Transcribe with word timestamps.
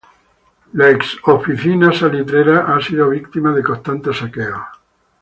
La 0.79 0.87
ex 0.93 1.15
oficina 1.33 1.91
salitrera 1.93 2.65
ha 2.73 2.81
sido 2.81 3.07
víctima 3.09 3.53
de 3.53 3.61
constantes 3.61 4.17
saqueos. 4.17 4.59